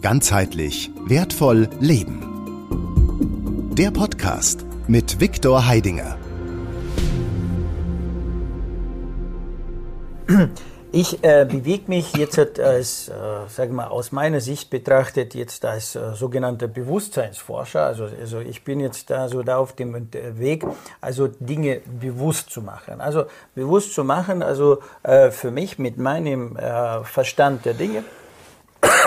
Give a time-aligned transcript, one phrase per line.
[0.00, 2.22] Ganzheitlich wertvoll leben.
[3.76, 6.16] Der Podcast mit Viktor Heidinger.
[10.92, 13.12] Ich äh, bewege mich jetzt als, äh,
[13.48, 17.84] sage mal, aus meiner Sicht betrachtet jetzt als äh, sogenannter Bewusstseinsforscher.
[17.84, 20.64] Also, also ich bin jetzt da so da auf dem Weg,
[21.00, 23.00] also Dinge bewusst zu machen.
[23.00, 28.04] Also bewusst zu machen, also äh, für mich mit meinem äh, Verstand der Dinge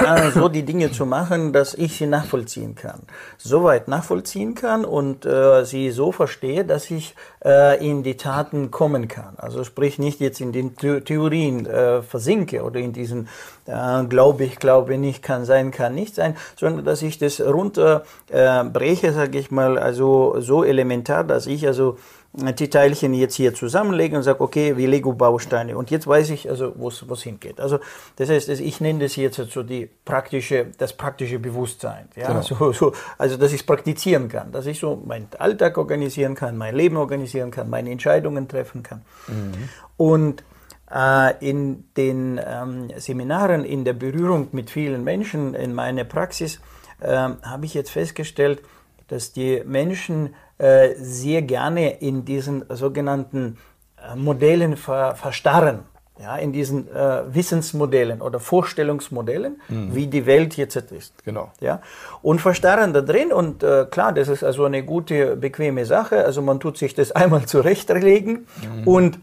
[0.06, 3.02] äh, so die Dinge zu machen, dass ich sie nachvollziehen kann.
[3.38, 9.08] Soweit nachvollziehen kann und äh, sie so verstehe, dass ich äh, in die Taten kommen
[9.08, 9.36] kann.
[9.38, 13.28] Also sprich nicht jetzt in den The Theorien äh, versinke oder in diesen
[13.66, 19.08] äh, glaube ich, glaube nicht, kann sein, kann nicht sein, sondern dass ich das runterbreche,
[19.08, 21.98] äh, sage ich mal, also so elementar, dass ich also
[22.34, 25.78] die Teilchen jetzt hier zusammenlegen und sage, okay, wie Lego-Bausteine.
[25.78, 27.60] Und jetzt weiß ich also, wo es hingeht.
[27.60, 27.80] Also
[28.16, 32.08] das heißt, ich nenne das jetzt so die praktische, das praktische Bewusstsein.
[32.16, 32.28] Ja?
[32.28, 32.42] Genau.
[32.42, 36.58] So, so, also dass ich es praktizieren kann, dass ich so meinen Alltag organisieren kann,
[36.58, 39.02] mein Leben organisieren kann, meine Entscheidungen treffen kann.
[39.28, 39.70] Mhm.
[39.98, 40.44] Und
[40.90, 46.62] äh, in den ähm, Seminaren, in der Berührung mit vielen Menschen, in meiner Praxis,
[47.02, 48.62] äh, habe ich jetzt festgestellt,
[49.10, 53.58] dass die Menschen äh, sehr gerne in diesen sogenannten
[53.98, 55.80] äh, Modellen ver verstarren.
[56.22, 59.96] Ja, in diesen äh, Wissensmodellen oder Vorstellungsmodellen, mhm.
[59.96, 61.24] wie die Welt jetzt ist.
[61.26, 61.52] Genau.
[61.60, 61.82] Ja,
[62.22, 66.24] und verstarren da drin und äh, klar, das ist also eine gute, bequeme Sache.
[66.24, 68.88] Also man tut sich das einmal zurechtlegen mhm.
[68.88, 69.20] und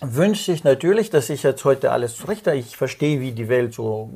[0.00, 4.08] wünscht sich natürlich, dass ich jetzt heute alles zurecht Ich verstehe, wie die Welt so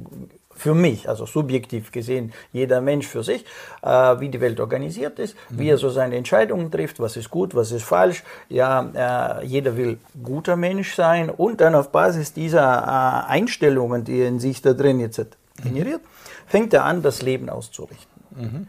[0.58, 3.44] für mich, also subjektiv gesehen, jeder Mensch für sich,
[3.82, 3.88] äh,
[4.20, 5.58] wie die Welt organisiert ist, mhm.
[5.58, 8.24] wie er so seine Entscheidungen trifft, was ist gut, was ist falsch.
[8.48, 14.18] Ja, äh, jeder will guter Mensch sein und dann auf Basis dieser äh, Einstellungen, die
[14.20, 15.24] er in sich da drin jetzt
[15.62, 16.00] generiert,
[16.46, 18.22] fängt er an, das Leben auszurichten.
[18.36, 18.66] Mhm.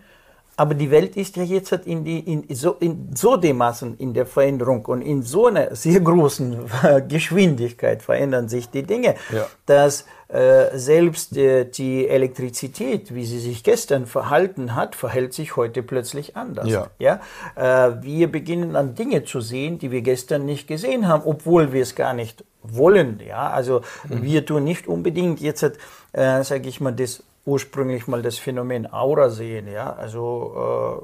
[0.59, 4.25] Aber die Welt ist ja jetzt in, die, in, so, in so dermaßen in der
[4.25, 6.57] Veränderung und in so einer sehr großen
[7.07, 9.47] Geschwindigkeit verändern sich die Dinge, ja.
[9.65, 15.81] dass äh, selbst äh, die Elektrizität, wie sie sich gestern verhalten hat, verhält sich heute
[15.81, 16.69] plötzlich anders.
[16.69, 16.87] Ja.
[16.99, 17.19] Ja?
[17.55, 21.81] Äh, wir beginnen an Dinge zu sehen, die wir gestern nicht gesehen haben, obwohl wir
[21.81, 23.19] es gar nicht wollen.
[23.27, 23.49] Ja?
[23.49, 24.21] Also mhm.
[24.21, 29.29] wir tun nicht unbedingt jetzt, äh, sage ich mal, das ursprünglich mal das Phänomen Aura
[29.29, 29.67] sehen.
[29.67, 29.93] Ja?
[29.93, 30.53] Also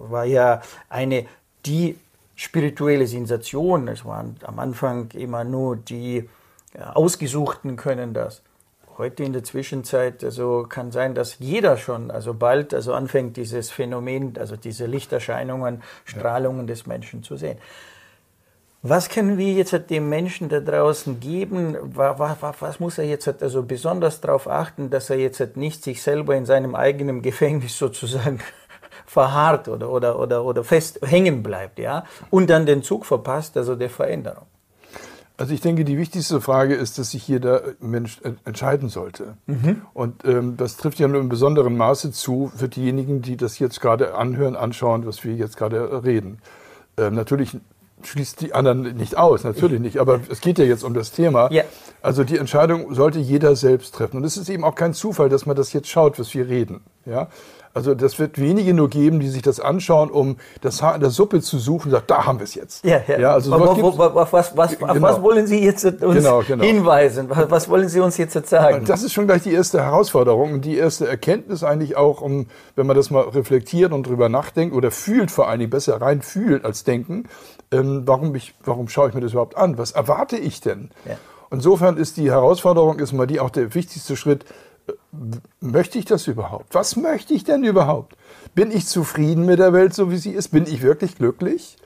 [0.07, 1.25] äh, war ja eine
[1.65, 1.97] die
[2.35, 3.87] spirituelle Sensation.
[3.87, 6.29] Es waren am Anfang immer nur die
[6.73, 8.43] äh, Ausgesuchten können das.
[8.97, 13.69] Heute in der Zwischenzeit, also kann sein, dass jeder schon, also bald, also anfängt dieses
[13.69, 17.57] Phänomen, also diese Lichterscheinungen, Strahlungen des Menschen zu sehen.
[18.83, 21.75] Was können wir jetzt dem Menschen da draußen geben?
[21.81, 26.01] Was, was, was muss er jetzt also besonders darauf achten, dass er jetzt nicht sich
[26.01, 28.39] selber in seinem eigenen Gefängnis sozusagen
[29.05, 32.05] verharrt oder, oder, oder, oder fest hängen bleibt, ja?
[32.29, 34.45] Und dann den Zug verpasst, also der Veränderung.
[35.37, 39.35] Also ich denke, die wichtigste Frage ist, dass sich hier der Mensch entscheiden sollte.
[39.47, 39.81] Mhm.
[39.93, 43.81] Und ähm, das trifft ja nur in besonderem Maße zu für diejenigen, die das jetzt
[43.81, 46.39] gerade anhören, anschauen, was wir jetzt gerade reden.
[46.97, 47.57] Ähm, natürlich
[48.03, 49.99] schließt die anderen nicht aus, natürlich nicht.
[49.99, 51.51] Aber es geht ja jetzt um das Thema.
[51.51, 51.63] Ja.
[52.01, 54.17] Also die Entscheidung sollte jeder selbst treffen.
[54.17, 56.81] Und es ist eben auch kein Zufall, dass man das jetzt schaut, was wir reden.
[57.05, 57.29] Ja?
[57.75, 61.09] Also das wird wenige nur geben, die sich das anschauen, um das Haar in der
[61.09, 62.85] Suppe zu suchen und sagen, da haben wir es jetzt.
[62.85, 63.19] Ja, ja.
[63.19, 65.01] ja also was, was, was, was, genau.
[65.01, 66.63] was wollen Sie jetzt uns genau, genau.
[66.63, 67.29] hinweisen?
[67.29, 68.85] Was wollen Sie uns jetzt sagen?
[68.85, 72.47] Das ist schon gleich die erste Herausforderung und die erste Erkenntnis eigentlich auch, um,
[72.77, 76.21] wenn man das mal reflektiert und drüber nachdenkt oder fühlt vor allen Dingen, besser rein
[76.21, 77.25] fühlt als denken,
[77.71, 79.77] ähm, warum, ich, warum schaue ich mir das überhaupt an?
[79.77, 80.91] Was erwarte ich denn?
[81.03, 81.17] Ja.
[81.51, 84.45] Insofern ist die Herausforderung, ist mal die auch der wichtigste Schritt,
[85.59, 86.73] möchte ich das überhaupt?
[86.73, 88.15] Was möchte ich denn überhaupt?
[88.53, 90.49] Bin ich zufrieden mit der Welt, so wie sie ist?
[90.49, 91.77] Bin ich wirklich glücklich?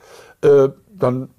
[0.42, 1.30] Äh, dann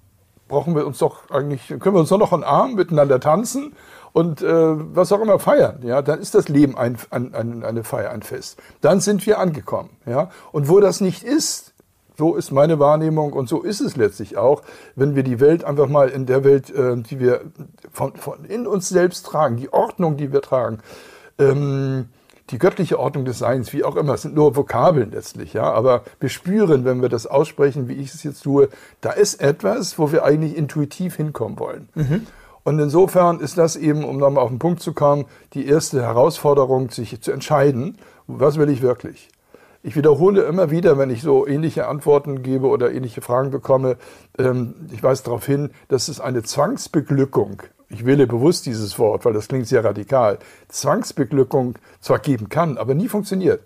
[0.48, 3.74] brauchen wir uns doch eigentlich, können wir uns doch noch einen Arm miteinander tanzen
[4.12, 4.46] und äh,
[4.94, 5.80] was auch immer feiern.
[5.82, 8.60] Ja, dann ist das Leben ein, ein, ein, eine Feier, ein Fest.
[8.80, 9.90] Dann sind wir angekommen.
[10.06, 11.74] Ja, und wo das nicht ist,
[12.18, 14.62] so ist meine Wahrnehmung und so ist es letztlich auch,
[14.94, 17.42] wenn wir die Welt einfach mal in der Welt, äh, die wir
[17.92, 20.80] von, von in uns selbst tragen, die Ordnung, die wir tragen,
[21.40, 22.06] ähm,
[22.50, 26.02] die göttliche Ordnung des Seins, wie auch immer, es sind nur Vokabeln letztlich, ja, aber
[26.18, 28.68] wir spüren, wenn wir das aussprechen, wie ich es jetzt tue,
[29.00, 31.88] da ist etwas, wo wir eigentlich intuitiv hinkommen wollen.
[31.94, 32.26] Mhm.
[32.62, 36.90] Und insofern ist das eben, um nochmal auf den Punkt zu kommen, die erste Herausforderung,
[36.90, 37.96] sich zu entscheiden,
[38.26, 39.28] was will ich wirklich?
[39.82, 43.96] Ich wiederhole immer wieder, wenn ich so ähnliche Antworten gebe oder ähnliche Fragen bekomme,
[44.38, 49.32] ähm, ich weise darauf hin, dass es eine Zwangsbeglückung ich wähle bewusst dieses Wort, weil
[49.32, 50.38] das klingt sehr radikal,
[50.68, 53.62] Zwangsbeglückung zwar geben kann, aber nie funktioniert.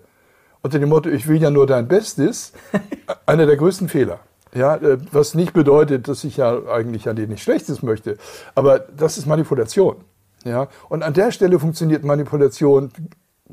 [0.61, 2.51] unter dem Motto, ich will ja nur dein Bestes,
[3.27, 4.19] einer der größten Fehler.
[4.55, 8.17] Ja, äh, was nicht bedeutet, dass ich ja eigentlich an dir nichts Schlechtes möchte.
[8.55, 9.97] Aber das ist Manipulation.
[10.43, 12.91] Ja, und an der Stelle funktioniert Manipulation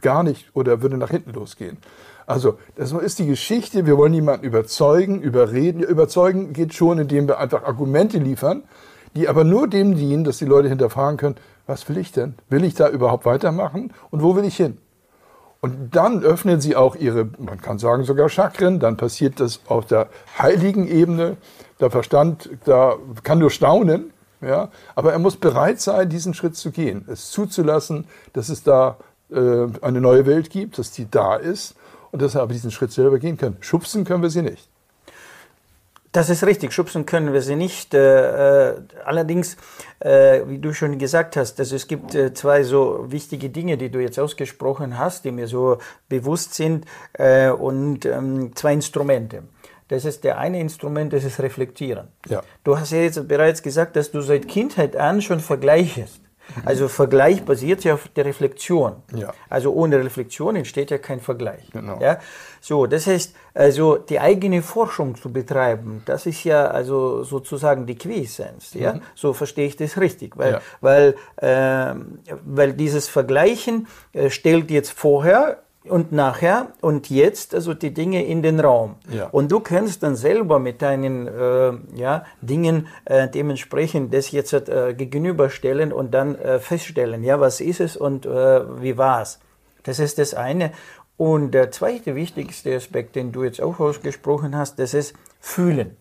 [0.00, 1.78] gar nicht oder würde nach hinten losgehen.
[2.26, 3.84] Also, das ist die Geschichte.
[3.84, 5.82] Wir wollen niemanden überzeugen, überreden.
[5.82, 8.62] Überzeugen geht schon, indem wir einfach Argumente liefern,
[9.14, 11.37] die aber nur dem dienen, dass die Leute hinterfragen können,
[11.67, 12.35] was will ich denn?
[12.49, 13.93] Will ich da überhaupt weitermachen?
[14.11, 14.79] Und wo will ich hin?
[15.61, 19.87] Und dann öffnen sie auch ihre, man kann sagen sogar Chakren, dann passiert das auf
[19.87, 21.37] der heiligen Ebene.
[21.79, 26.73] Der Verstand, da kann nur staunen, ja, aber er muss bereit sein, diesen Schritt zu
[26.73, 28.97] gehen, es zuzulassen, dass es da
[29.31, 31.76] äh, eine neue Welt gibt, dass die da ist
[32.11, 33.56] und dass er aber diesen Schritt selber gehen kann.
[33.61, 34.69] Schubsen können wir sie nicht.
[36.12, 37.94] Das ist richtig, schubsen können wir sie nicht.
[37.94, 38.75] Äh, äh,
[39.05, 39.56] allerdings,
[40.00, 43.91] äh, wie du schon gesagt hast, also es gibt äh, zwei so wichtige Dinge, die
[43.91, 45.79] du jetzt ausgesprochen hast, die mir so
[46.11, 49.44] bewusst sind, äh, und ähm, zwei Instrumente.
[49.88, 52.09] Das ist der eine Instrument, das ist Reflektieren.
[52.29, 52.43] Ja.
[52.62, 56.21] Du hast ja jetzt bereits gesagt, dass du seit Kindheit an schon vergleichst.
[56.65, 58.97] Also Vergleich basiert ja auf der Reflexion.
[59.15, 59.33] Ja.
[59.49, 61.71] Also ohne Reflexion entsteht ja kein Vergleich.
[61.73, 61.99] Genau.
[62.00, 62.19] Ja?
[62.61, 67.97] So, das heißt, also die eigene Forschung zu betreiben, das ist ja also sozusagen die
[67.97, 68.75] Quiescence.
[68.75, 68.94] Ja?
[68.94, 69.03] Mhm.
[69.15, 70.61] So verstehe ich das richtig, weil, ja.
[70.81, 71.94] weil, äh,
[72.44, 78.43] weil dieses Vergleichen äh, stellt jetzt vorher und nachher und jetzt, also die Dinge in
[78.43, 78.96] den Raum.
[79.11, 79.26] Ja.
[79.26, 84.94] Und du kannst dann selber mit deinen äh, ja, Dingen äh, dementsprechend das jetzt äh,
[84.94, 89.40] gegenüberstellen und dann äh, feststellen, ja, was ist es und äh, wie war es.
[89.82, 90.73] Das ist das eine.
[91.17, 95.96] Und der zweite wichtigste Aspekt, den du jetzt auch ausgesprochen hast, das ist Fühlen.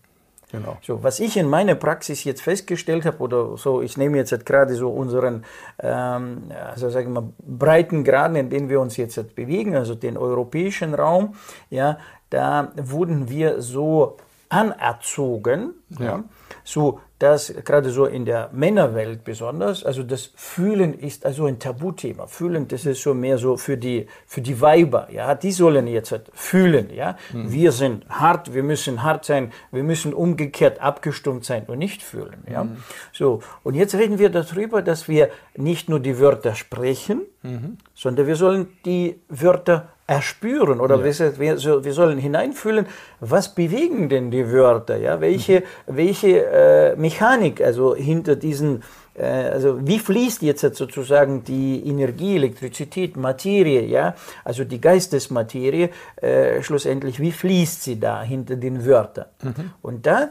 [0.52, 0.76] Genau.
[0.82, 4.44] So, was ich in meiner Praxis jetzt festgestellt habe, oder so, ich nehme jetzt halt
[4.44, 5.44] gerade so unseren,
[5.80, 10.18] ähm, also sagen wir, breiten Graden, in denen wir uns jetzt halt bewegen, also den
[10.18, 11.34] europäischen Raum,
[11.70, 14.18] ja, da wurden wir so
[14.50, 16.04] anerzogen, ja.
[16.04, 16.24] ja
[16.64, 22.26] so dass gerade so in der Männerwelt besonders, also das Fühlen ist also ein Tabuthema.
[22.26, 26.10] Fühlen, das ist so mehr so für die, für die Weiber, ja, die sollen jetzt
[26.10, 27.16] halt fühlen, ja.
[27.32, 27.52] Mhm.
[27.52, 32.42] Wir sind hart, wir müssen hart sein, wir müssen umgekehrt abgestumpft sein und nicht fühlen,
[32.50, 32.64] ja.
[32.64, 32.78] Mhm.
[33.12, 33.40] So.
[33.62, 37.78] Und jetzt reden wir darüber, dass wir nicht nur die Wörter sprechen, mhm.
[37.94, 41.38] sondern wir sollen die Wörter erspüren oder ja.
[41.38, 42.86] wir, wir, sollen hineinfühlen,
[43.20, 45.96] was bewegen denn die Wörter, ja, welche, mhm.
[45.96, 48.82] welche äh, Mechanik also hinter diesen,
[49.14, 54.14] äh, also wie fließt jetzt sozusagen die Energie, Elektrizität, Materie, ja,
[54.44, 59.26] also die Geistesmaterie, äh, schlussendlich, wie fließt sie da hinter den Wörtern?
[59.42, 59.70] Mhm.
[59.80, 60.28] Und da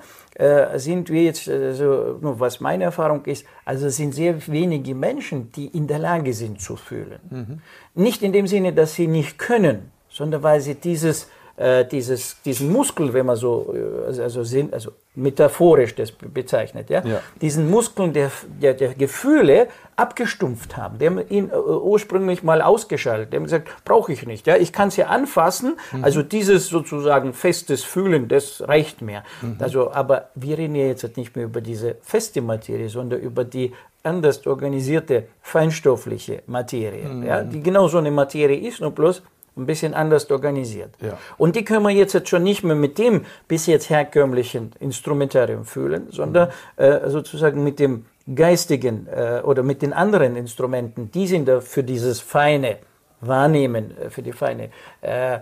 [0.75, 5.85] sind wir jetzt, also, was meine Erfahrung ist, also sind sehr wenige Menschen, die in
[5.85, 7.19] der Lage sind zu fühlen.
[7.29, 7.59] Mhm.
[7.93, 11.29] Nicht in dem Sinne, dass sie nicht können, sondern weil sie dieses
[11.61, 17.05] äh, dieses, diesen Muskel, wenn man so, äh, also, sind, also metaphorisch das bezeichnet, ja,
[17.05, 17.21] ja.
[17.41, 18.31] diesen Muskeln der,
[18.61, 20.97] der, der Gefühle abgestumpft haben.
[20.97, 23.31] Die haben ihn äh, ursprünglich mal ausgeschaltet.
[23.31, 24.47] Die haben gesagt, brauche ich nicht.
[24.47, 25.77] Ja, ich kann es ja anfassen.
[25.91, 26.03] Mhm.
[26.03, 29.23] Also dieses sozusagen festes Fühlen, das reicht mir.
[29.41, 29.57] Mhm.
[29.59, 33.73] Also, aber wir reden ja jetzt nicht mehr über diese feste Materie, sondern über die
[34.03, 37.23] anders organisierte feinstoffliche Materie, mhm.
[37.23, 39.21] ja, die genau so eine Materie ist, nur bloß
[39.57, 40.95] ein bisschen anders organisiert.
[41.01, 41.17] Ja.
[41.37, 46.07] Und die können wir jetzt schon nicht mehr mit dem bis jetzt herkömmlichen Instrumentarium fühlen,
[46.09, 46.83] sondern mhm.
[46.83, 51.11] äh, sozusagen mit dem geistigen äh, oder mit den anderen Instrumenten.
[51.11, 52.77] Die sind da für dieses feine
[53.19, 54.69] Wahrnehmen, äh, für die feine
[55.01, 55.39] äh, äh,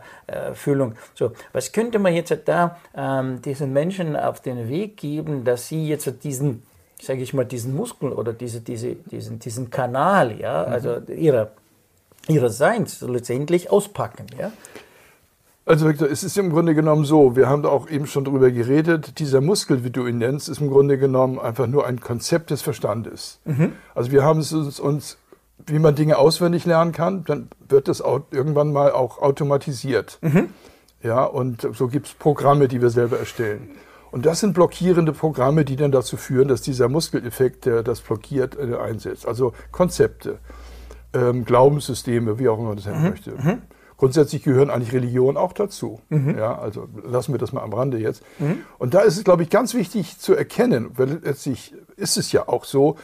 [0.53, 0.95] Fühlung.
[1.13, 5.87] So, was könnte man jetzt da ähm, diesen Menschen auf den Weg geben, dass sie
[5.87, 6.63] jetzt diesen
[7.01, 11.17] sage ich mal, diesen Muskel oder diese, diese, diesen, diesen Kanal, ja, also mhm.
[11.17, 11.51] ihrer
[12.29, 14.27] ihres Seins letztendlich auspacken.
[14.39, 14.51] Ja?
[15.65, 18.49] Also Victor, es ist im Grunde genommen so, wir haben da auch eben schon drüber
[18.49, 22.49] geredet, dieser Muskel, wie du ihn nennst, ist im Grunde genommen einfach nur ein Konzept
[22.49, 23.39] des Verstandes.
[23.45, 23.73] Mhm.
[23.93, 25.17] Also wir haben es uns, uns,
[25.67, 30.17] wie man Dinge auswendig lernen kann, dann wird das irgendwann mal auch automatisiert.
[30.21, 30.49] Mhm.
[31.03, 33.69] Ja, und so gibt es Programme, die wir selber erstellen.
[34.11, 38.57] Und das sind blockierende Programme, die dann dazu führen, dass dieser Muskeleffekt, der das blockiert,
[38.57, 39.27] äh, einsetzt.
[39.27, 40.39] Also Konzepte
[41.13, 43.09] ähm, Glaubenssysteme, wie auch immer man das nennen mhm.
[43.09, 43.31] möchte.
[43.31, 43.61] Mhm.
[43.97, 45.99] Grundsätzlich gehören eigentlich Religionen auch dazu.
[46.09, 46.37] Mhm.
[46.37, 48.23] Ja, also lassen wir das mal am Rande jetzt.
[48.39, 48.59] Mhm.
[48.77, 52.47] Und da ist es, glaube ich, ganz wichtig zu erkennen, weil letztlich ist es ja
[52.47, 52.97] auch so,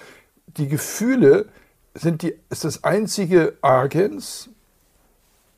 [0.48, 1.48] die Gefühle
[1.94, 4.50] sind die, ist das einzige Agens,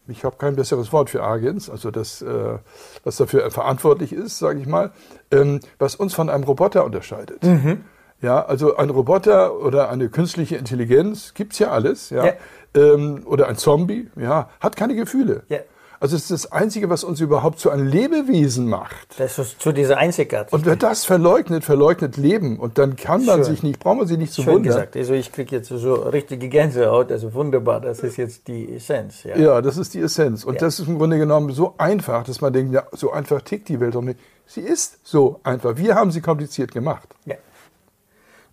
[0.07, 2.57] ich habe kein besseres Wort für Agens, also das, äh,
[3.03, 4.91] was dafür verantwortlich ist, sage ich mal,
[5.31, 7.43] ähm, was uns von einem Roboter unterscheidet.
[7.43, 7.83] Mhm.
[8.21, 12.25] Ja, also ein Roboter oder eine künstliche Intelligenz gibt's ja alles, ja.
[12.25, 12.33] ja.
[12.75, 15.43] Ähm, oder ein Zombie, ja, hat keine Gefühle.
[15.49, 15.59] Ja.
[15.99, 19.19] Also es ist das Einzige, was uns überhaupt zu einem Lebewesen macht.
[19.19, 20.53] Das ist zu dieser Einzigartigkeit.
[20.53, 22.59] Und wer das verleugnet, verleugnet Leben.
[22.59, 23.43] Und dann kann man Schön.
[23.45, 24.73] sich nicht, braucht man sich nicht zu Schön wundern.
[24.75, 24.95] gesagt.
[24.95, 27.11] Also ich kriege jetzt so richtige Gänsehaut.
[27.11, 27.81] Also wunderbar.
[27.81, 29.23] Das ist jetzt die Essenz.
[29.23, 29.37] Ja.
[29.37, 30.43] Ja, das ist die Essenz.
[30.43, 30.59] Und Ja.
[30.59, 33.79] das ist im Grunde genommen so einfach, dass man denkt, ja, so einfach tickt die
[33.79, 34.19] Welt doch nicht.
[34.45, 35.77] Sie ist so einfach.
[35.77, 37.09] Wir haben sie kompliziert gemacht.
[37.25, 37.35] Ja.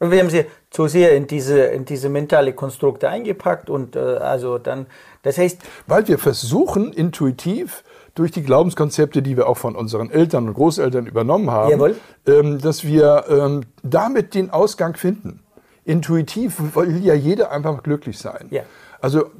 [0.04, 4.00] Und wir haben sie zu sehr in diese, in diese mentale Konstrukte eingepackt und äh,
[4.00, 4.84] also dann,
[5.22, 7.84] das heißt, Weil wir versuchen, intuitiv
[8.14, 11.94] durch die Glaubenskonzepte, die wir auch von unseren Eltern und Großeltern übernommen haben,
[12.26, 15.40] ähm, dass wir ähm, damit den Ausgang finden.
[15.86, 18.48] Intuitiv will ja jeder einfach glücklich sein.
[18.50, 18.64] Ja.
[19.00, 19.30] Also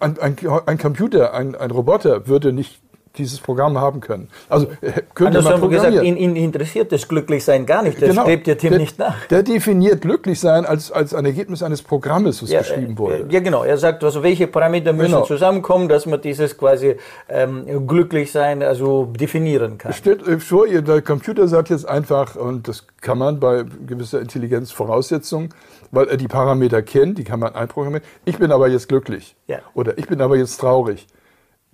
[0.00, 2.80] ein, ein, ein Computer, ein, ein Roboter würde nicht
[3.16, 4.28] dieses Programm haben können.
[4.48, 6.16] Also äh, könnte man andersrum gesagt, programmieren.
[6.18, 8.00] ihn, ihn interessiert das Glücklichsein gar nicht.
[8.02, 9.26] Das strebt ja dem der, nicht nach.
[9.26, 13.26] Der definiert glücklich sein als, als ein Ergebnis eines Programmes, was geschrieben äh, wurde.
[13.30, 13.64] Ja, genau.
[13.64, 15.24] Er sagt, also welche Parameter müssen Genau.
[15.26, 16.96] zusammenkommen, dass man dieses quasi
[17.28, 19.92] ähm, Glücklichsein also definieren kann.
[19.92, 24.20] Stellt euch vor, ihr, der Computer sagt jetzt einfach, und das kann man bei gewisser
[24.20, 25.50] Intelligenzvoraussetzung,
[25.90, 28.04] weil er die Parameter kennt, die kann man einprogrammieren.
[28.24, 29.36] Ich bin aber jetzt glücklich.
[29.46, 29.58] Ja.
[29.74, 31.06] Oder ich bin aber jetzt traurig.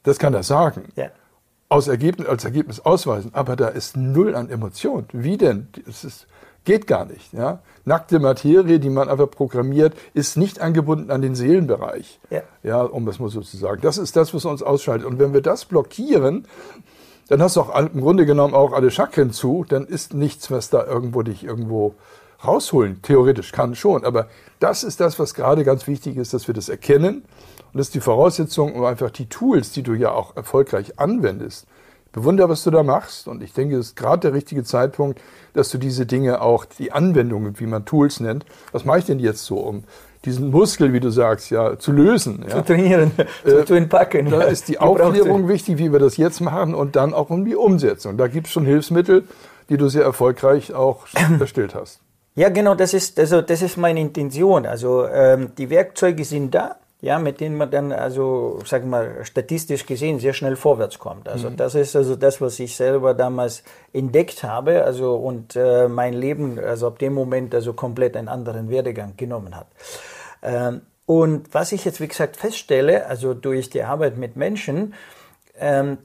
[0.03, 0.89] Das kann er sagen.
[0.97, 1.07] Ja.
[1.71, 3.31] Aus Ergebnis, als Ergebnis ausweisen.
[3.33, 5.07] Aber da ist null an Emotion.
[5.13, 5.69] Wie denn?
[5.87, 6.27] Das ist,
[6.65, 7.33] geht gar nicht.
[7.33, 7.61] Ja?
[7.85, 12.21] Nackte Materie, die man einfach programmiert, ist nicht angebunden an den Seelenbereich.
[12.29, 12.43] Ja.
[12.63, 13.81] Ja, um das mal so zu sagen.
[13.83, 15.07] Das ist das, was uns ausschaltet.
[15.07, 16.47] Und wenn wir das blockieren,
[17.29, 20.69] dann hast du auch im Grunde genommen auch alle Chakren zu, dann ist nichts, was
[20.69, 21.95] da irgendwo dich irgendwo
[22.45, 23.03] rausholen.
[23.03, 24.29] Theoretisch kann schon, aber
[24.59, 27.25] das ist das, was gerade ganz wichtig ist, dass wir das erkennen.
[27.73, 31.67] Und das ist die Voraussetzung, um einfach die Tools, die du ja auch erfolgreich anwendest.
[32.07, 33.29] Ich bewundere, was du da machst.
[33.29, 35.21] Und ich denke, es ist gerade der richtige Zeitpunkt,
[35.55, 39.21] dass du diese Dinge auch, die Anwendungen, wie man Tools nennt, was mache ich denn
[39.21, 39.85] jetzt so, um
[40.25, 42.45] diesen Muskel, wie du sagst, ja, zu lösen.
[42.47, 42.57] Ja?
[42.57, 43.13] Zu trainieren,
[43.45, 44.29] zu, zu entpacken.
[44.29, 44.47] Da ja.
[44.47, 48.19] ist die Aufklärung wichtig, wie wir das jetzt machen und dann auch um die Umsetzung.
[48.19, 49.25] Da gibt es schon Hilfsmittel,
[49.69, 51.07] die du sehr erfolgreich auch
[51.41, 52.01] erstellt hast.
[52.41, 54.65] Ja, genau, das ist, also, das ist meine Intention.
[54.65, 59.85] Also ähm, die Werkzeuge sind da, ja, mit denen man dann, also sag mal, statistisch
[59.85, 61.29] gesehen sehr schnell vorwärts kommt.
[61.29, 66.15] Also das ist also das, was ich selber damals entdeckt habe, also und äh, mein
[66.15, 69.67] Leben, also ab dem Moment also komplett einen anderen Werdegang genommen hat.
[70.43, 74.95] Ähm, und was ich jetzt, wie gesagt, feststelle, also durch die Arbeit mit Menschen,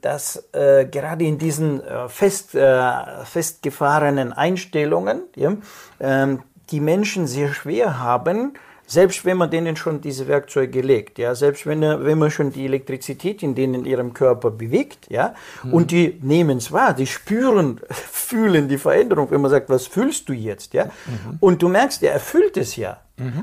[0.02, 5.56] dass äh, gerade in diesen äh, fest, äh, festgefahrenen Einstellungen ja,
[6.00, 8.54] ähm, die Menschen sehr schwer haben,
[8.88, 12.52] selbst wenn man denen schon diese Werkzeuge legt, ja, selbst wenn, er- wenn man schon
[12.52, 15.34] die Elektrizität in denen in ihrem Körper bewegt, ja,
[15.72, 20.30] und die nehmen es wahr, die spüren, fühlen die Veränderung, wenn man sagt, was fühlst
[20.30, 20.90] du jetzt, ja,
[21.40, 22.98] und du merkst, ja, er fühlt es ja,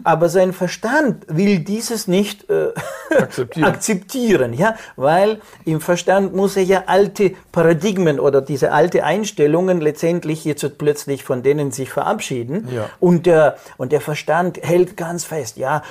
[0.05, 2.69] aber sein Verstand will dieses nicht äh,
[3.11, 3.65] Akzeptieren.
[3.69, 10.45] akzeptieren, ja, weil im Verstand muss er ja alte Paradigmen oder diese alte Einstellungen letztendlich
[10.45, 12.91] jetzt plötzlich von denen sich verabschieden Ja.
[13.01, 15.83] und der und der Verstand hält ganz fest, ja.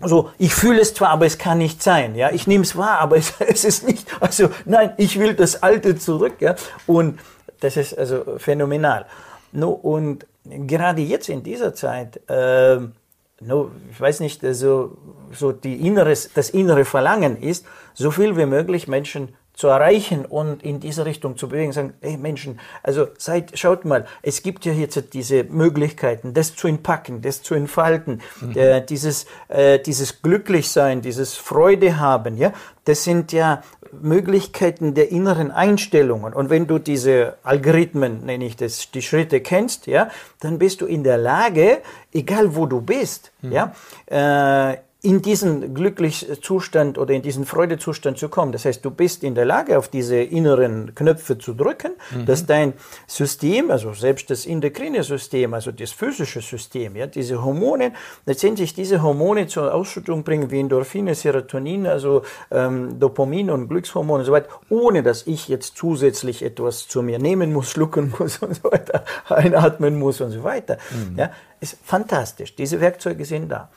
[0.00, 2.14] Also ich fühle es zwar, aber es kann nicht sein.
[2.16, 4.06] Ja, ich nehme es wahr, aber es, es ist nicht.
[4.20, 6.34] Also nein, ich will das Alte zurück.
[6.40, 6.54] Ja,
[6.86, 7.18] und
[7.60, 9.06] das ist also phänomenal.
[9.52, 12.92] No, und gerade jetzt in dieser Zeit, ähm,
[13.40, 14.96] no, ich weiß nicht, also
[15.32, 20.62] so die inneres, das innere Verlangen ist, so viel wie möglich Menschen zu erreichen und
[20.62, 24.72] in diese Richtung zu bewegen, sagen, hey Menschen, also seid, schaut mal, es gibt ja
[24.72, 28.22] jetzt diese Möglichkeiten, das zu entpacken, das zu entfalten,
[28.54, 32.52] äh, dieses, äh, dieses Glücklichsein, dieses Freude haben, ja,
[32.84, 33.62] das sind ja
[34.00, 36.32] Möglichkeiten der inneren Einstellungen.
[36.32, 40.86] Und wenn du diese Algorithmen, nenne ich das, die Schritte kennst, ja, dann bist du
[40.86, 41.82] in der Lage,
[42.12, 43.74] egal wo du bist, ja,
[44.06, 48.52] äh, in diesen Glücklichzustand oder in diesen Freudezustand zu kommen.
[48.52, 51.94] Das heißt, du bist in der Lage, auf diese inneren Knöpfe zu drücken,
[52.24, 52.74] dass dein
[53.08, 57.94] System, also selbst das endokrine System, also das physische System, ja, diese Hormone,
[58.26, 64.26] letztendlich diese Hormone zur Ausschüttung bringen, wie Endorphine, Serotonin, also ähm, Dopamin und Glückshormone und
[64.26, 68.54] so weiter, ohne dass ich jetzt zusätzlich etwas zu mir nehmen muss, schlucken muss und
[68.54, 70.78] so weiter, einatmen muss und so weiter.
[71.16, 72.54] Ja, ist fantastisch.
[72.54, 73.68] Diese Werkzeuge sind da.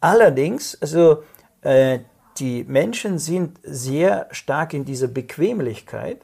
[0.00, 1.22] Allerdings, also
[1.62, 2.00] äh,
[2.38, 6.22] die Menschen sind sehr stark in dieser Bequemlichkeit.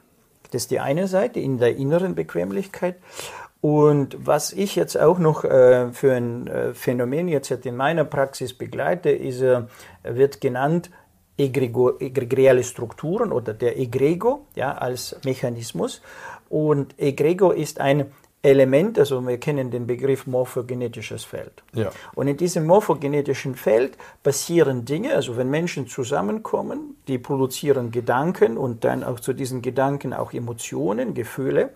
[0.50, 2.96] Das ist die eine Seite, in der inneren Bequemlichkeit.
[3.60, 8.54] Und was ich jetzt auch noch äh, für ein äh, Phänomen jetzt in meiner Praxis
[8.54, 9.62] begleite, ist, äh,
[10.04, 10.90] wird genannt
[11.36, 16.00] Egrego, egregiale Strukturen oder der Egrego ja, als Mechanismus.
[16.48, 18.12] Und Egrego ist ein
[18.42, 21.64] Element, also wir kennen den Begriff morphogenetisches Feld.
[21.72, 21.90] Ja.
[22.14, 28.84] Und in diesem morphogenetischen Feld passieren Dinge, also wenn Menschen zusammenkommen, die produzieren Gedanken und
[28.84, 31.70] dann auch zu diesen Gedanken auch Emotionen, Gefühle.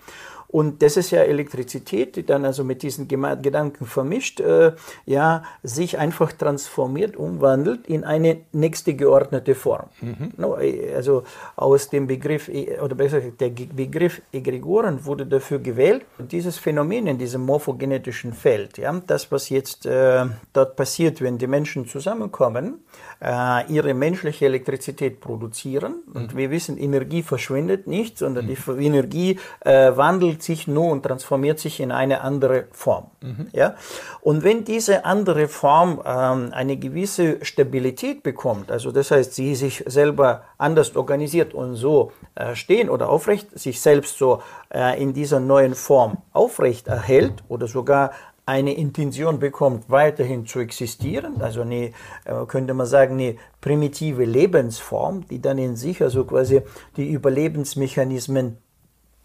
[0.52, 4.72] Und das ist ja Elektrizität, die dann also mit diesen Gedanken vermischt, äh,
[5.06, 9.86] ja, sich einfach transformiert, umwandelt in eine nächste geordnete Form.
[10.00, 10.32] Mhm.
[10.36, 10.58] No,
[10.94, 11.22] also
[11.54, 17.06] aus dem Begriff, e, oder besser gesagt, der Begriff Egregoren wurde dafür gewählt, dieses Phänomen
[17.06, 22.80] in diesem morphogenetischen Feld, ja, das, was jetzt äh, dort passiert, wenn die Menschen zusammenkommen,
[23.22, 26.02] äh, ihre menschliche Elektrizität produzieren.
[26.12, 26.38] Und mhm.
[26.38, 28.56] wir wissen, Energie verschwindet nicht, sondern mhm.
[28.56, 29.96] die Energie äh,
[30.40, 33.10] wandelt sich nur und transformiert sich in eine andere Form.
[33.22, 33.48] Mhm.
[33.52, 33.74] Ja?
[34.22, 39.84] Und wenn diese andere Form ähm, eine gewisse Stabilität bekommt, also das heißt, sie sich
[39.86, 45.40] selber anders organisiert und so äh, stehen oder aufrecht, sich selbst so äh, in dieser
[45.40, 48.10] neuen Form aufrecht erhält oder sogar
[48.46, 51.92] eine Intention bekommt, weiterhin zu existieren, also eine,
[52.24, 56.62] äh, könnte man sagen, eine primitive Lebensform, die dann in sich also quasi
[56.96, 58.56] die Überlebensmechanismen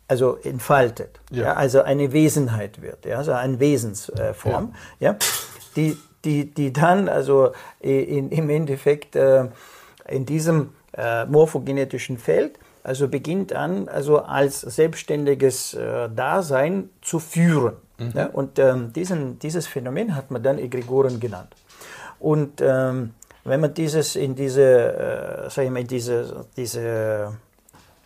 [0.08, 1.44] also entfaltet, ja.
[1.44, 5.12] ja also eine Wesenheit wird, ja, also eine Wesensform, ja.
[5.12, 5.18] ja,
[5.76, 9.48] die, die, die dann also in, im Endeffekt äh,
[10.08, 17.78] in diesem äh, morphogenetischen Feld also beginnt an, also als selbstständiges äh, Dasein zu führen.
[17.98, 18.12] Mhm.
[18.14, 21.56] Ja, und ähm, diesen, dieses Phänomen hat man dann Egregoren genannt.
[22.20, 27.34] Und ähm, wenn man dieses in diese, äh, sag ich mal, diese, diese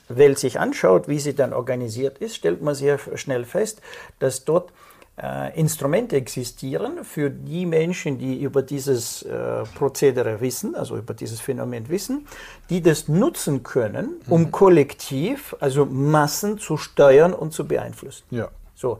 [0.10, 3.82] Welt sich anschaut, wie sie dann organisiert ist, stellt man sehr schnell fest,
[4.20, 4.74] dass dort
[5.22, 11.42] äh, Instrumente existieren für die Menschen, die über dieses äh, Prozedere wissen, also über dieses
[11.42, 12.28] Phänomen wissen,
[12.70, 14.51] die das nutzen können, um mhm.
[14.51, 18.24] kollektiv, also Massen zu steuern und zu beeinflussen.
[18.32, 18.50] Ja.
[18.80, 18.98] So.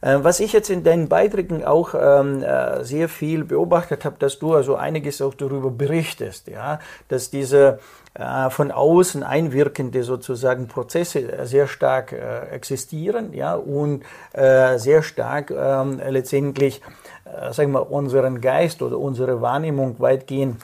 [0.00, 4.40] Äh, was ich jetzt in deinen Beiträgen auch ähm, äh, sehr viel beobachtet habe, dass
[4.40, 7.78] du also einiges auch darüber berichtest, ja, dass diese
[8.14, 15.52] äh, von außen einwirkende sozusagen Prozesse sehr stark äh, existieren, ja, und äh, sehr stark
[15.52, 16.82] ähm, letztendlich,
[17.24, 20.56] äh, sagen wir, unseren Geist oder unsere Wahrnehmung weitgehend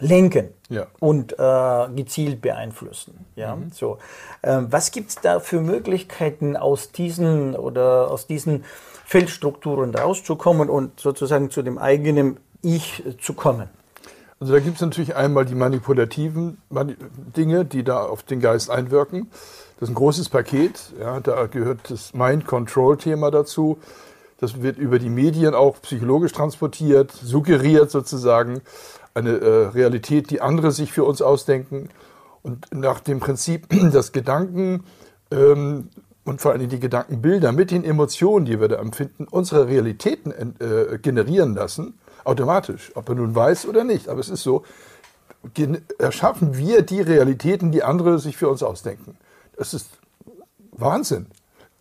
[0.00, 0.86] lenken ja.
[1.00, 3.26] und äh, gezielt beeinflussen.
[3.36, 3.70] Ja, mhm.
[3.72, 3.98] so.
[4.42, 8.64] Ähm, was gibt es da für Möglichkeiten aus diesen oder aus diesen
[9.04, 13.68] Feldstrukturen rauszukommen und sozusagen zu dem eigenen Ich zu kommen?
[14.40, 16.58] Also da gibt es natürlich einmal die manipulativen
[17.36, 19.28] Dinge, die da auf den Geist einwirken.
[19.80, 20.92] Das ist ein großes Paket.
[21.00, 23.78] Ja, da gehört das Mind-Control-Thema dazu.
[24.40, 28.60] Das wird über die Medien auch psychologisch transportiert, suggeriert sozusagen
[29.18, 31.88] eine äh, Realität, die andere sich für uns ausdenken.
[32.42, 34.84] Und nach dem Prinzip, dass Gedanken
[35.30, 35.88] ähm,
[36.24, 40.98] und vor allem die Gedankenbilder mit den Emotionen, die wir da empfinden, unsere Realitäten äh,
[40.98, 44.08] generieren lassen, automatisch, ob er nun weiß oder nicht.
[44.08, 44.64] Aber es ist so,
[45.98, 49.16] erschaffen wir die Realitäten, die andere sich für uns ausdenken.
[49.56, 49.88] Das ist
[50.72, 51.26] Wahnsinn.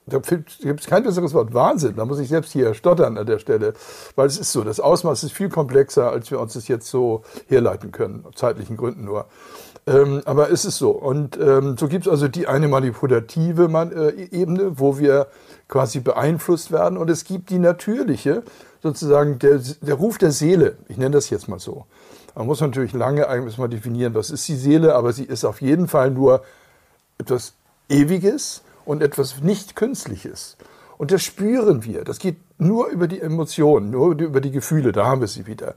[0.09, 1.53] Da gibt es kein besseres Wort.
[1.53, 1.95] Wahnsinn.
[1.97, 3.73] Da muss ich selbst hier stottern an der Stelle.
[4.15, 7.23] Weil es ist so, das Ausmaß ist viel komplexer, als wir uns das jetzt so
[7.47, 8.23] herleiten können.
[8.25, 9.25] Aus zeitlichen Gründen nur.
[9.85, 10.91] Ähm, aber es ist so.
[10.91, 15.27] Und ähm, so gibt es also die eine manipulative Man äh, Ebene, wo wir
[15.67, 16.97] quasi beeinflusst werden.
[16.97, 18.43] Und es gibt die natürliche,
[18.81, 20.77] sozusagen der, der Ruf der Seele.
[20.87, 21.85] Ich nenne das jetzt mal so.
[22.33, 25.59] Man muss natürlich lange eigentlich mal definieren, was ist die Seele, aber sie ist auf
[25.61, 26.43] jeden Fall nur
[27.17, 27.53] etwas
[27.89, 30.57] Ewiges und etwas nicht Künstliches.
[30.97, 32.03] Und das spüren wir.
[32.03, 34.91] Das geht nur über die Emotionen, nur über die Gefühle.
[34.91, 35.75] Da haben wir sie wieder.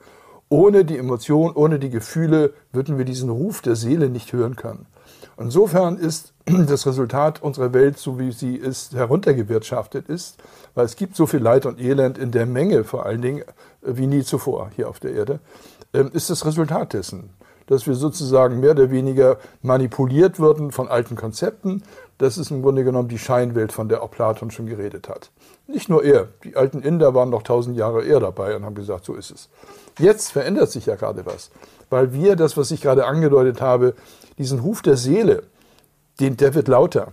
[0.49, 4.87] Ohne die Emotionen, ohne die Gefühle würden wir diesen Ruf der Seele nicht hören können.
[5.39, 10.39] Insofern ist das Resultat unserer Welt, so wie sie ist, heruntergewirtschaftet ist,
[10.75, 13.45] weil es gibt so viel Leid und Elend in der Menge vor allen Dingen
[13.83, 15.41] wie nie zuvor hier auf der Erde,
[15.95, 17.31] ähm, ist das Resultat dessen
[17.71, 21.85] dass wir sozusagen mehr oder weniger manipuliert würden von alten Konzepten.
[22.19, 25.31] Das ist im Grunde genommen die Scheinwelt, von der auch Platon schon geredet hat.
[25.69, 29.05] Nicht nur er, die alten Inder waren noch tausend Jahre eher dabei und haben gesagt,
[29.05, 29.49] so ist es.
[30.01, 31.53] Jetzt verändert sich ja gerade was,
[31.91, 33.95] weil wir das, was ich gerade angedeutet habe,
[34.37, 35.45] diesen Ruf der Seele,
[36.19, 37.13] den der wird lauter,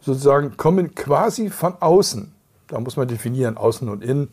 [0.00, 2.34] sozusagen kommen quasi von außen.
[2.66, 4.28] Da muss man definieren, außen und innen.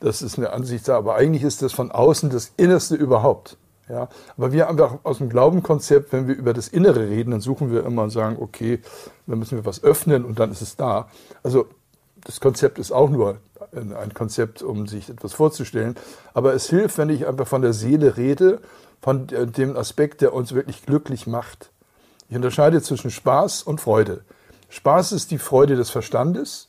[0.00, 3.56] Das ist eine Ansichtssache, aber eigentlich ist das von außen das Innerste überhaupt.
[3.90, 7.72] Ja, aber wir einfach aus dem Glaubenkonzept, wenn wir über das Innere reden, dann suchen
[7.72, 8.78] wir immer und sagen, okay,
[9.26, 11.08] dann müssen wir was öffnen und dann ist es da.
[11.42, 11.66] Also
[12.24, 13.38] das Konzept ist auch nur
[13.72, 15.96] ein Konzept, um sich etwas vorzustellen.
[16.34, 18.60] Aber es hilft, wenn ich einfach von der Seele rede,
[19.02, 21.70] von dem Aspekt, der uns wirklich glücklich macht.
[22.28, 24.22] Ich unterscheide zwischen Spaß und Freude.
[24.68, 26.68] Spaß ist die Freude des Verstandes.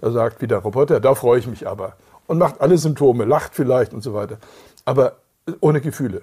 [0.00, 1.96] Da sagt wieder Roboter, da freue ich mich aber.
[2.26, 4.38] Und macht alle Symptome, lacht vielleicht und so weiter.
[4.86, 5.16] Aber
[5.60, 6.22] ohne Gefühle.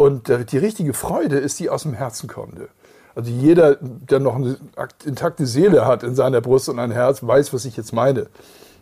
[0.00, 2.70] Und die richtige Freude ist die aus dem Herzen kommende.
[3.14, 4.56] Also jeder, der noch eine
[5.04, 8.28] intakte Seele hat in seiner Brust und ein Herz, weiß, was ich jetzt meine.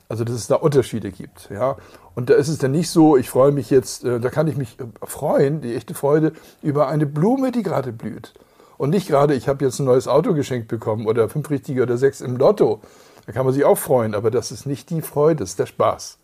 [0.08, 1.50] Also dass es da Unterschiede gibt.
[1.50, 1.74] Ja?
[2.14, 4.56] Und da ist es dann nicht so, ich freue mich jetzt, äh, da kann ich
[4.56, 8.34] mich äh, freuen, die echte Freude, über eine Blume, die gerade blüht.
[8.76, 11.98] Und nicht gerade, ich habe jetzt ein neues Auto geschenkt bekommen oder fünf richtige oder
[11.98, 12.80] sechs im Lotto.
[13.26, 15.66] Da kann man sich auch freuen, aber das ist nicht die Freude, das ist der
[15.66, 16.18] Spaß.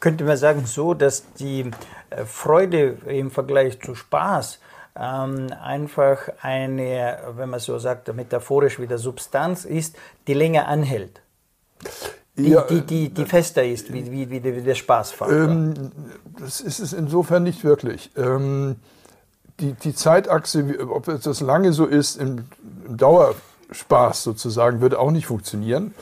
[0.00, 1.70] Könnte man sagen, so, dass die
[2.10, 4.58] äh, Freude im Vergleich zu Spaß
[4.96, 11.20] ähm, einfach eine, wenn man so sagt, metaphorisch wieder Substanz ist, die länger anhält.
[12.36, 15.36] Die, ja, die, die, die, fester ist, wie, wie, wie, der Spaßfaktor.
[15.36, 15.92] Ähm,
[16.38, 18.10] das ist es insofern nicht wirklich.
[18.16, 18.76] Ähm,
[19.60, 22.46] die, die Zeitachse, ob das lange so ist, im,
[22.86, 25.94] im Dauerspaß sozusagen, würde auch nicht funktionieren.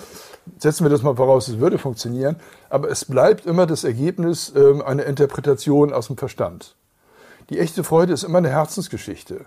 [0.58, 2.36] Setzen wir das mal voraus, es würde funktionieren.
[2.68, 6.76] Aber es bleibt immer das Ergebnis äh, einer Interpretation aus dem Verstand.
[7.50, 9.46] Die echte Freude ist immer eine Herzensgeschichte.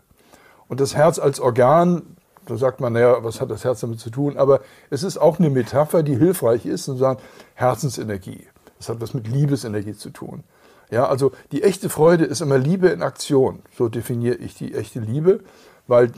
[0.67, 4.09] Und das Herz als Organ, da sagt man, naja, was hat das Herz damit zu
[4.09, 4.37] tun?
[4.37, 7.21] Aber es ist auch eine Metapher, die hilfreich ist und sagt
[7.55, 8.47] Herzensenergie.
[8.77, 10.43] Das hat was mit Liebesenergie zu tun.
[10.91, 13.61] Ja, also die echte Freude ist immer Liebe in Aktion.
[13.75, 15.39] So definiere ich die echte Liebe,
[15.87, 16.11] weil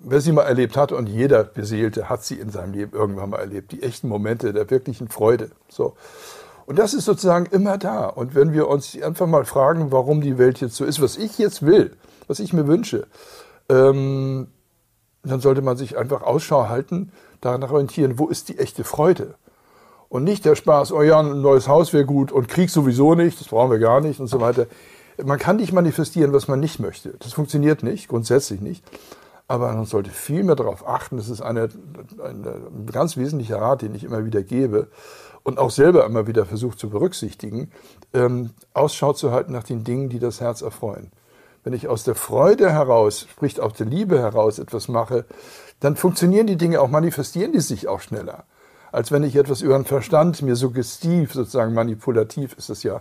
[0.00, 3.38] wer sie mal erlebt hat und jeder Beseelte hat sie in seinem Leben irgendwann mal
[3.38, 5.50] erlebt, die echten Momente der wirklichen Freude.
[5.68, 5.94] So.
[6.66, 8.06] Und das ist sozusagen immer da.
[8.06, 11.38] Und wenn wir uns einfach mal fragen, warum die Welt jetzt so ist, was ich
[11.38, 13.06] jetzt will, was ich mir wünsche,
[13.68, 14.48] ähm,
[15.22, 19.34] dann sollte man sich einfach Ausschau halten, daran orientieren, wo ist die echte Freude?
[20.08, 23.40] Und nicht der Spaß, oh ja, ein neues Haus wäre gut und Krieg sowieso nicht,
[23.40, 24.66] das brauchen wir gar nicht und so weiter.
[25.22, 27.14] Man kann nicht manifestieren, was man nicht möchte.
[27.18, 28.84] Das funktioniert nicht, grundsätzlich nicht.
[29.48, 31.70] Aber man sollte viel mehr darauf achten, das ist eine,
[32.22, 34.88] eine, ein ganz wesentlicher Rat, den ich immer wieder gebe
[35.42, 37.70] und auch selber immer wieder versuche zu berücksichtigen,
[38.12, 41.10] ähm, Ausschau zu halten nach den Dingen, die das Herz erfreuen.
[41.64, 45.24] Wenn ich aus der Freude heraus, sprich aus der Liebe heraus etwas mache,
[45.80, 48.44] dann funktionieren die Dinge auch, manifestieren die sich auch schneller.
[48.92, 53.00] Als wenn ich etwas über den Verstand mir suggestiv, sozusagen manipulativ ist es ja,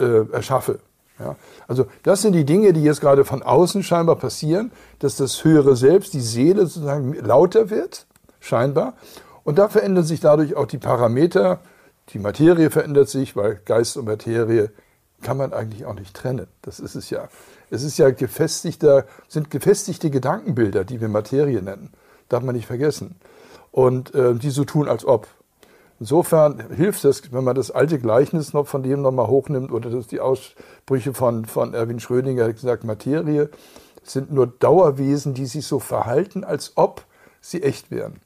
[0.00, 0.80] äh, erschaffe.
[1.18, 1.36] Ja,
[1.68, 5.76] also das sind die Dinge, die jetzt gerade von außen scheinbar passieren, dass das höhere
[5.76, 8.06] Selbst, die Seele sozusagen lauter wird,
[8.40, 8.94] scheinbar.
[9.44, 11.60] Und da verändern sich dadurch auch die Parameter,
[12.10, 14.70] die Materie verändert sich, weil Geist und Materie
[15.22, 16.48] kann man eigentlich auch nicht trennen.
[16.62, 17.28] Das ist es ja.
[17.70, 21.92] Es ist ja gefestigter, sind gefestigte Gedankenbilder, die wir Materie nennen.
[22.28, 23.16] Darf man nicht vergessen.
[23.70, 25.26] Und äh, die so tun, als ob.
[26.04, 30.06] Insofern hilft es, wenn man das alte Gleichnis noch von dem nochmal hochnimmt oder das
[30.06, 33.48] die Aussprüche von, von Erwin Schrödinger gesagt, Materie
[34.02, 37.06] sind nur Dauerwesen, die sich so verhalten, als ob
[37.40, 38.20] sie echt wären.